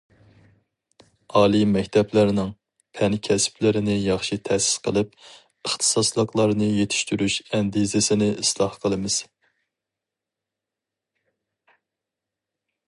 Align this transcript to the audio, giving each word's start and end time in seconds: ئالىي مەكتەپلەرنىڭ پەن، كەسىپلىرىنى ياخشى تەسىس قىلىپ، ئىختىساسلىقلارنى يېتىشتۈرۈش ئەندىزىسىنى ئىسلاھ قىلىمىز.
ئالىي 1.39 1.65
مەكتەپلەرنىڭ 1.73 2.47
پەن، 2.99 3.17
كەسىپلىرىنى 3.27 3.97
ياخشى 4.05 4.37
تەسىس 4.49 4.79
قىلىپ، 4.87 5.13
ئىختىساسلىقلارنى 5.27 6.71
يېتىشتۈرۈش 6.81 7.37
ئەندىزىسىنى 7.59 8.31
ئىسلاھ 8.45 8.77
قىلىمىز. 8.85 9.23